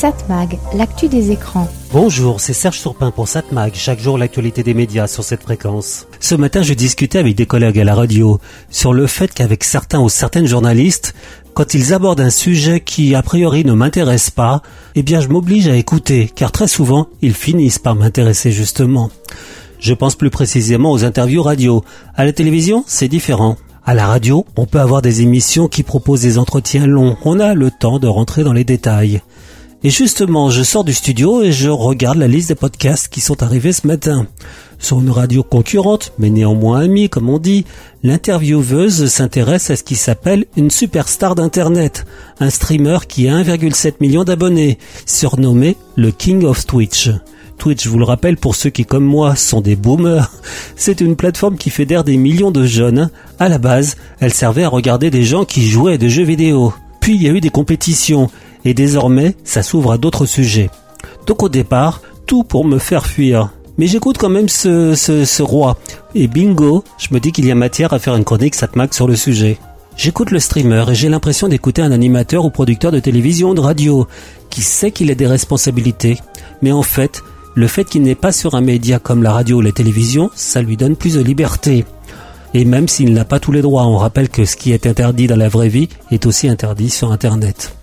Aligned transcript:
Satmag, 0.00 0.58
l'actu 0.72 1.08
des 1.08 1.30
écrans. 1.30 1.68
Bonjour, 1.92 2.40
c'est 2.40 2.54
Serge 2.54 2.78
Surpin 2.78 3.10
pour 3.10 3.28
Satmag, 3.28 3.72
chaque 3.74 4.00
jour 4.00 4.16
l'actualité 4.16 4.62
des 4.62 4.72
médias 4.72 5.06
sur 5.06 5.22
cette 5.22 5.42
fréquence. 5.42 6.06
Ce 6.20 6.34
matin, 6.34 6.62
je 6.62 6.72
discutais 6.72 7.18
avec 7.18 7.36
des 7.36 7.44
collègues 7.44 7.78
à 7.78 7.84
la 7.84 7.94
radio 7.94 8.40
sur 8.70 8.94
le 8.94 9.06
fait 9.06 9.30
qu'avec 9.34 9.62
certains 9.62 10.00
ou 10.00 10.08
certaines 10.08 10.46
journalistes, 10.46 11.14
quand 11.52 11.74
ils 11.74 11.92
abordent 11.92 12.22
un 12.22 12.30
sujet 12.30 12.80
qui 12.80 13.14
a 13.14 13.20
priori 13.20 13.62
ne 13.62 13.74
m'intéresse 13.74 14.30
pas, 14.30 14.62
eh 14.94 15.02
bien 15.02 15.20
je 15.20 15.28
m'oblige 15.28 15.68
à 15.68 15.76
écouter, 15.76 16.32
car 16.34 16.50
très 16.50 16.66
souvent, 16.66 17.08
ils 17.20 17.34
finissent 17.34 17.78
par 17.78 17.94
m'intéresser 17.94 18.52
justement. 18.52 19.10
Je 19.80 19.92
pense 19.92 20.16
plus 20.16 20.30
précisément 20.30 20.92
aux 20.92 21.04
interviews 21.04 21.42
radio. 21.42 21.84
À 22.16 22.24
la 22.24 22.32
télévision, 22.32 22.84
c'est 22.86 23.08
différent. 23.08 23.58
À 23.84 23.92
la 23.92 24.06
radio, 24.06 24.46
on 24.56 24.64
peut 24.64 24.80
avoir 24.80 25.02
des 25.02 25.20
émissions 25.20 25.68
qui 25.68 25.82
proposent 25.82 26.22
des 26.22 26.38
entretiens 26.38 26.86
longs. 26.86 27.18
On 27.26 27.38
a 27.38 27.52
le 27.52 27.70
temps 27.70 27.98
de 27.98 28.08
rentrer 28.08 28.44
dans 28.44 28.54
les 28.54 28.64
détails. 28.64 29.20
Et 29.82 29.88
justement, 29.88 30.50
je 30.50 30.62
sors 30.62 30.84
du 30.84 30.92
studio 30.92 31.42
et 31.42 31.52
je 31.52 31.70
regarde 31.70 32.18
la 32.18 32.28
liste 32.28 32.48
des 32.48 32.54
podcasts 32.54 33.08
qui 33.08 33.22
sont 33.22 33.42
arrivés 33.42 33.72
ce 33.72 33.86
matin. 33.86 34.26
Sur 34.78 35.00
une 35.00 35.10
radio 35.10 35.42
concurrente, 35.42 36.12
mais 36.18 36.28
néanmoins 36.28 36.80
amie, 36.80 37.08
comme 37.08 37.30
on 37.30 37.38
dit, 37.38 37.64
l'intervieweuse 38.02 39.06
s'intéresse 39.06 39.70
à 39.70 39.76
ce 39.76 39.82
qui 39.82 39.94
s'appelle 39.94 40.44
une 40.54 40.70
superstar 40.70 41.34
d'Internet, 41.34 42.04
un 42.40 42.50
streamer 42.50 42.98
qui 43.08 43.26
a 43.28 43.42
1,7 43.42 43.94
million 44.00 44.22
d'abonnés, 44.22 44.78
surnommé 45.06 45.78
le 45.96 46.10
King 46.10 46.44
of 46.44 46.66
Twitch. 46.66 47.08
Twitch, 47.56 47.84
je 47.84 47.88
vous 47.88 47.98
le 47.98 48.04
rappelle, 48.04 48.36
pour 48.36 48.56
ceux 48.56 48.70
qui, 48.70 48.84
comme 48.84 49.04
moi, 49.04 49.34
sont 49.34 49.62
des 49.62 49.76
boomers, 49.76 50.30
c'est 50.76 51.00
une 51.00 51.16
plateforme 51.16 51.56
qui 51.56 51.70
fédère 51.70 52.04
des 52.04 52.18
millions 52.18 52.50
de 52.50 52.66
jeunes. 52.66 53.10
À 53.38 53.48
la 53.48 53.56
base, 53.56 53.96
elle 54.18 54.34
servait 54.34 54.64
à 54.64 54.68
regarder 54.68 55.10
des 55.10 55.22
gens 55.24 55.46
qui 55.46 55.66
jouaient 55.66 55.94
à 55.94 55.98
des 55.98 56.10
jeux 56.10 56.24
vidéo. 56.24 56.74
Puis 57.00 57.14
il 57.14 57.22
y 57.22 57.28
a 57.28 57.32
eu 57.32 57.40
des 57.40 57.50
compétitions, 57.50 58.30
et 58.64 58.74
désormais, 58.74 59.34
ça 59.44 59.62
s'ouvre 59.62 59.92
à 59.92 59.98
d'autres 59.98 60.26
sujets. 60.26 60.70
Donc 61.26 61.42
au 61.42 61.48
départ, 61.48 62.02
tout 62.26 62.44
pour 62.44 62.64
me 62.64 62.78
faire 62.78 63.06
fuir. 63.06 63.50
Mais 63.78 63.86
j'écoute 63.86 64.18
quand 64.18 64.28
même 64.28 64.48
ce, 64.48 64.94
ce, 64.94 65.42
roi. 65.42 65.78
Et 66.14 66.26
bingo, 66.26 66.84
je 66.98 67.14
me 67.14 67.20
dis 67.20 67.32
qu'il 67.32 67.46
y 67.46 67.50
a 67.50 67.54
matière 67.54 67.92
à 67.92 67.98
faire 67.98 68.14
une 68.14 68.24
chronique 68.24 68.54
Satmac 68.54 68.92
sur 68.92 69.08
le 69.08 69.16
sujet. 69.16 69.58
J'écoute 69.96 70.30
le 70.30 70.38
streamer 70.38 70.84
et 70.90 70.94
j'ai 70.94 71.08
l'impression 71.08 71.48
d'écouter 71.48 71.82
un 71.82 71.92
animateur 71.92 72.44
ou 72.44 72.50
producteur 72.50 72.92
de 72.92 73.00
télévision 73.00 73.50
ou 73.50 73.54
de 73.54 73.60
radio 73.60 74.06
qui 74.50 74.62
sait 74.62 74.90
qu'il 74.90 75.10
a 75.10 75.14
des 75.14 75.26
responsabilités. 75.26 76.18
Mais 76.62 76.72
en 76.72 76.82
fait, 76.82 77.22
le 77.54 77.66
fait 77.66 77.84
qu'il 77.84 78.02
n'est 78.02 78.14
pas 78.14 78.32
sur 78.32 78.54
un 78.54 78.60
média 78.60 78.98
comme 78.98 79.22
la 79.22 79.32
radio 79.32 79.58
ou 79.58 79.60
la 79.60 79.72
télévision, 79.72 80.30
ça 80.34 80.62
lui 80.62 80.76
donne 80.76 80.96
plus 80.96 81.14
de 81.14 81.20
liberté. 81.20 81.84
Et 82.54 82.64
même 82.64 82.88
s'il 82.88 83.12
n'a 83.12 83.24
pas 83.24 83.38
tous 83.38 83.52
les 83.52 83.62
droits, 83.62 83.86
on 83.86 83.96
rappelle 83.96 84.28
que 84.28 84.44
ce 84.44 84.56
qui 84.56 84.72
est 84.72 84.86
interdit 84.86 85.26
dans 85.26 85.36
la 85.36 85.48
vraie 85.48 85.68
vie 85.68 85.88
est 86.10 86.26
aussi 86.26 86.48
interdit 86.48 86.90
sur 86.90 87.12
Internet. 87.12 87.74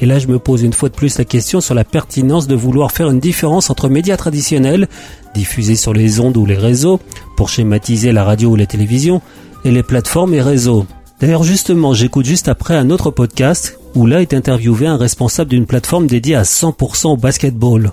Et 0.00 0.06
là, 0.06 0.18
je 0.18 0.28
me 0.28 0.38
pose 0.38 0.62
une 0.62 0.72
fois 0.72 0.88
de 0.88 0.94
plus 0.94 1.18
la 1.18 1.24
question 1.24 1.60
sur 1.60 1.74
la 1.74 1.84
pertinence 1.84 2.46
de 2.46 2.54
vouloir 2.54 2.92
faire 2.92 3.10
une 3.10 3.18
différence 3.18 3.68
entre 3.68 3.88
médias 3.88 4.16
traditionnels, 4.16 4.88
diffusés 5.34 5.76
sur 5.76 5.92
les 5.92 6.20
ondes 6.20 6.36
ou 6.36 6.46
les 6.46 6.56
réseaux, 6.56 7.00
pour 7.36 7.48
schématiser 7.48 8.12
la 8.12 8.24
radio 8.24 8.50
ou 8.50 8.56
la 8.56 8.66
télévision, 8.66 9.20
et 9.64 9.72
les 9.72 9.82
plateformes 9.82 10.34
et 10.34 10.42
réseaux. 10.42 10.86
D'ailleurs, 11.20 11.42
justement, 11.42 11.94
j'écoute 11.94 12.26
juste 12.26 12.48
après 12.48 12.76
un 12.76 12.90
autre 12.90 13.10
podcast 13.10 13.78
où 13.96 14.06
là 14.06 14.22
est 14.22 14.34
interviewé 14.34 14.86
un 14.86 14.96
responsable 14.96 15.50
d'une 15.50 15.66
plateforme 15.66 16.06
dédiée 16.06 16.36
à 16.36 16.44
100% 16.44 17.08
au 17.08 17.16
basketball. 17.16 17.90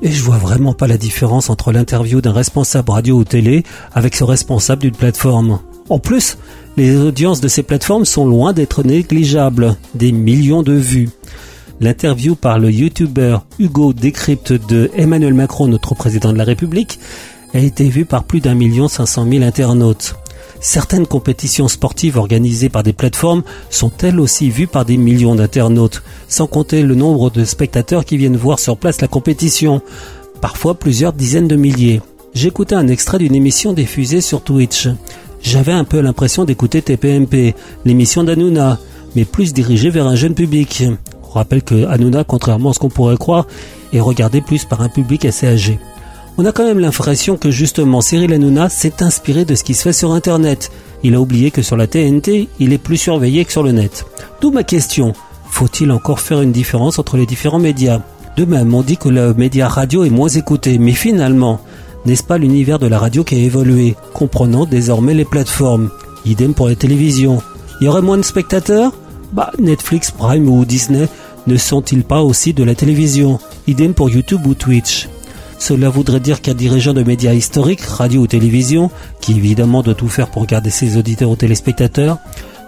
Et 0.00 0.12
je 0.12 0.22
vois 0.22 0.38
vraiment 0.38 0.74
pas 0.74 0.86
la 0.86 0.96
différence 0.96 1.50
entre 1.50 1.72
l'interview 1.72 2.20
d'un 2.20 2.32
responsable 2.32 2.92
radio 2.92 3.16
ou 3.16 3.24
télé 3.24 3.64
avec 3.92 4.14
ce 4.14 4.24
responsable 4.24 4.82
d'une 4.82 4.94
plateforme. 4.94 5.58
En 5.88 5.98
plus, 5.98 6.38
les 6.76 6.96
audiences 6.96 7.40
de 7.40 7.48
ces 7.48 7.64
plateformes 7.64 8.04
sont 8.04 8.26
loin 8.26 8.52
d'être 8.52 8.84
négligeables, 8.84 9.76
des 9.94 10.12
millions 10.12 10.62
de 10.62 10.74
vues. 10.74 11.10
L'interview 11.80 12.36
par 12.36 12.58
le 12.58 12.70
youtubeur 12.70 13.44
Hugo 13.58 13.92
Décrypte 13.92 14.52
de 14.52 14.90
Emmanuel 14.96 15.34
Macron, 15.34 15.66
notre 15.66 15.94
président 15.94 16.32
de 16.32 16.38
la 16.38 16.44
République, 16.44 17.00
a 17.54 17.58
été 17.58 17.88
vue 17.88 18.04
par 18.04 18.24
plus 18.24 18.40
d'un 18.40 18.54
million 18.54 18.86
cinq 18.88 19.06
cent 19.06 19.24
mille 19.24 19.42
internautes. 19.42 20.14
Certaines 20.60 21.06
compétitions 21.06 21.68
sportives 21.68 22.16
organisées 22.16 22.68
par 22.68 22.82
des 22.82 22.92
plateformes 22.92 23.42
sont 23.70 23.92
elles 24.02 24.18
aussi 24.18 24.50
vues 24.50 24.66
par 24.66 24.84
des 24.84 24.96
millions 24.96 25.36
d'internautes, 25.36 26.02
sans 26.28 26.46
compter 26.46 26.82
le 26.82 26.94
nombre 26.94 27.30
de 27.30 27.44
spectateurs 27.44 28.04
qui 28.04 28.16
viennent 28.16 28.36
voir 28.36 28.58
sur 28.58 28.76
place 28.76 29.00
la 29.00 29.08
compétition, 29.08 29.82
parfois 30.40 30.74
plusieurs 30.74 31.12
dizaines 31.12 31.48
de 31.48 31.56
milliers. 31.56 32.00
J'écoutais 32.34 32.74
un 32.74 32.88
extrait 32.88 33.18
d'une 33.18 33.34
émission 33.34 33.72
diffusée 33.72 34.20
sur 34.20 34.42
Twitch. 34.42 34.88
J'avais 35.42 35.72
un 35.72 35.84
peu 35.84 36.00
l'impression 36.00 36.44
d'écouter 36.44 36.82
TPMP, 36.82 37.54
l'émission 37.84 38.24
d'Anouna, 38.24 38.78
mais 39.14 39.24
plus 39.24 39.52
dirigée 39.52 39.90
vers 39.90 40.06
un 40.06 40.16
jeune 40.16 40.34
public. 40.34 40.84
On 41.22 41.30
rappelle 41.30 41.62
que 41.62 41.86
Hanouna, 41.86 42.24
contrairement 42.24 42.70
à 42.70 42.72
ce 42.72 42.80
qu'on 42.80 42.88
pourrait 42.88 43.16
croire, 43.16 43.46
est 43.92 44.00
regardé 44.00 44.40
plus 44.40 44.64
par 44.64 44.82
un 44.82 44.88
public 44.88 45.24
assez 45.24 45.46
âgé 45.46 45.78
on 46.38 46.44
a 46.44 46.52
quand 46.52 46.64
même 46.64 46.78
l'impression 46.78 47.36
que 47.36 47.50
justement 47.50 48.00
Cyril 48.00 48.32
Hanouna 48.32 48.68
s'est 48.68 49.02
inspiré 49.02 49.44
de 49.44 49.56
ce 49.56 49.64
qui 49.64 49.74
se 49.74 49.82
fait 49.82 49.92
sur 49.92 50.12
Internet. 50.12 50.70
Il 51.02 51.16
a 51.16 51.20
oublié 51.20 51.50
que 51.50 51.62
sur 51.62 51.76
la 51.76 51.88
TNT, 51.88 52.48
il 52.60 52.72
est 52.72 52.78
plus 52.78 52.96
surveillé 52.96 53.44
que 53.44 53.50
sur 53.50 53.64
le 53.64 53.72
net. 53.72 54.06
D'où 54.40 54.52
ma 54.52 54.62
question, 54.62 55.14
faut-il 55.50 55.90
encore 55.90 56.20
faire 56.20 56.40
une 56.40 56.52
différence 56.52 57.00
entre 57.00 57.16
les 57.16 57.26
différents 57.26 57.58
médias? 57.58 58.02
De 58.36 58.44
même, 58.44 58.72
on 58.72 58.82
dit 58.82 58.96
que 58.96 59.08
le 59.08 59.34
média 59.34 59.66
radio 59.66 60.04
est 60.04 60.10
moins 60.10 60.28
écouté, 60.28 60.78
mais 60.78 60.92
finalement, 60.92 61.60
n'est-ce 62.06 62.22
pas 62.22 62.38
l'univers 62.38 62.78
de 62.78 62.86
la 62.86 63.00
radio 63.00 63.24
qui 63.24 63.34
a 63.34 63.38
évolué, 63.38 63.96
comprenant 64.14 64.64
désormais 64.64 65.14
les 65.14 65.24
plateformes? 65.24 65.90
Idem 66.24 66.54
pour 66.54 66.68
les 66.68 66.76
télévisions. 66.76 67.42
Il 67.80 67.86
y 67.86 67.88
aurait 67.88 68.00
moins 68.00 68.16
de 68.16 68.22
spectateurs? 68.22 68.92
Bah, 69.32 69.50
Netflix, 69.58 70.12
Prime 70.12 70.48
ou 70.48 70.64
Disney 70.64 71.08
ne 71.48 71.56
sont-ils 71.56 72.04
pas 72.04 72.20
aussi 72.20 72.52
de 72.52 72.62
la 72.62 72.76
télévision? 72.76 73.40
Idem 73.66 73.92
pour 73.92 74.08
YouTube 74.08 74.46
ou 74.46 74.54
Twitch. 74.54 75.08
Cela 75.58 75.88
voudrait 75.90 76.20
dire 76.20 76.40
qu'un 76.40 76.54
dirigeant 76.54 76.94
de 76.94 77.02
médias 77.02 77.34
historiques, 77.34 77.82
radio 77.82 78.22
ou 78.22 78.26
télévision, 78.26 78.90
qui 79.20 79.32
évidemment 79.32 79.82
doit 79.82 79.94
tout 79.94 80.08
faire 80.08 80.30
pour 80.30 80.46
garder 80.46 80.70
ses 80.70 80.96
auditeurs 80.96 81.30
ou 81.30 81.36
téléspectateurs, 81.36 82.18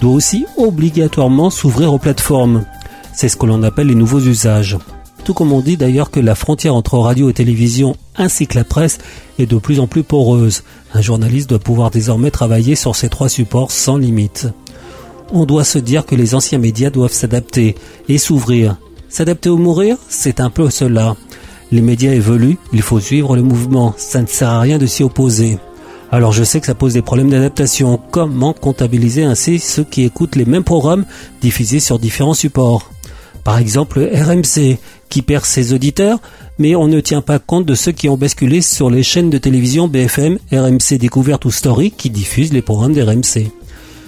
doit 0.00 0.12
aussi 0.12 0.46
obligatoirement 0.56 1.50
s'ouvrir 1.50 1.92
aux 1.92 1.98
plateformes. 1.98 2.64
C'est 3.12 3.28
ce 3.28 3.36
que 3.36 3.46
l'on 3.46 3.62
appelle 3.62 3.88
les 3.88 3.94
nouveaux 3.94 4.20
usages. 4.20 4.78
Tout 5.24 5.34
comme 5.34 5.52
on 5.52 5.60
dit 5.60 5.76
d'ailleurs 5.76 6.12
que 6.12 6.20
la 6.20 6.36
frontière 6.36 6.76
entre 6.76 6.98
radio 6.98 7.28
et 7.28 7.32
télévision 7.32 7.96
ainsi 8.16 8.46
que 8.46 8.56
la 8.56 8.64
presse 8.64 8.98
est 9.40 9.46
de 9.46 9.58
plus 9.58 9.80
en 9.80 9.88
plus 9.88 10.04
poreuse. 10.04 10.62
Un 10.94 11.00
journaliste 11.00 11.50
doit 11.50 11.58
pouvoir 11.58 11.90
désormais 11.90 12.30
travailler 12.30 12.76
sur 12.76 12.94
ces 12.94 13.08
trois 13.08 13.28
supports 13.28 13.72
sans 13.72 13.96
limite. 13.96 14.46
On 15.32 15.44
doit 15.44 15.64
se 15.64 15.78
dire 15.78 16.06
que 16.06 16.14
les 16.14 16.36
anciens 16.36 16.58
médias 16.58 16.90
doivent 16.90 17.12
s'adapter 17.12 17.74
et 18.08 18.18
s'ouvrir. 18.18 18.76
S'adapter 19.08 19.48
ou 19.48 19.58
mourir, 19.58 19.96
c'est 20.08 20.40
un 20.40 20.50
peu 20.50 20.70
cela. 20.70 21.16
Les 21.72 21.80
médias 21.80 22.12
évoluent, 22.12 22.58
il 22.72 22.82
faut 22.82 23.00
suivre 23.00 23.34
le 23.34 23.42
mouvement, 23.42 23.94
ça 23.96 24.22
ne 24.22 24.26
sert 24.26 24.50
à 24.50 24.60
rien 24.60 24.78
de 24.78 24.86
s'y 24.86 25.02
opposer. 25.02 25.58
Alors 26.12 26.32
je 26.32 26.44
sais 26.44 26.60
que 26.60 26.66
ça 26.66 26.74
pose 26.74 26.92
des 26.92 27.02
problèmes 27.02 27.30
d'adaptation. 27.30 27.98
Comment 28.10 28.52
comptabiliser 28.52 29.24
ainsi 29.24 29.58
ceux 29.58 29.84
qui 29.84 30.04
écoutent 30.04 30.36
les 30.36 30.44
mêmes 30.44 30.64
programmes 30.64 31.04
diffusés 31.40 31.80
sur 31.80 31.98
différents 31.98 32.34
supports? 32.34 32.90
Par 33.42 33.58
exemple 33.58 34.00
RMC, 34.00 34.78
qui 35.08 35.22
perd 35.22 35.44
ses 35.44 35.72
auditeurs, 35.72 36.18
mais 36.58 36.74
on 36.74 36.88
ne 36.88 37.00
tient 37.00 37.22
pas 37.22 37.38
compte 37.38 37.66
de 37.66 37.74
ceux 37.74 37.92
qui 37.92 38.08
ont 38.08 38.16
basculé 38.16 38.60
sur 38.60 38.90
les 38.90 39.02
chaînes 39.02 39.30
de 39.30 39.38
télévision 39.38 39.88
BFM, 39.88 40.38
RMC 40.52 40.98
Découverte 40.98 41.44
ou 41.44 41.50
Story 41.50 41.90
qui 41.90 42.10
diffusent 42.10 42.52
les 42.52 42.62
programmes 42.62 42.94
d'RMC. 42.94 43.50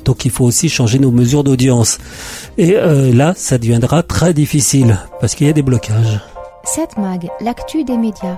Donc 0.04 0.24
il 0.24 0.30
faut 0.30 0.44
aussi 0.44 0.68
changer 0.68 0.98
nos 0.98 1.10
mesures 1.10 1.44
d'audience. 1.44 1.98
Et 2.56 2.76
euh, 2.76 3.12
là, 3.12 3.34
ça 3.36 3.58
deviendra 3.58 4.02
très 4.02 4.32
difficile 4.32 4.98
parce 5.20 5.34
qu'il 5.34 5.46
y 5.46 5.50
a 5.50 5.52
des 5.52 5.62
blocages. 5.62 6.20
Cette 6.70 6.98
mag, 6.98 7.30
l'actu 7.40 7.82
des 7.82 7.96
médias. 7.96 8.36